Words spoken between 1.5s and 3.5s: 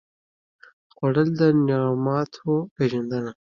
نعماتو پېژندنه ده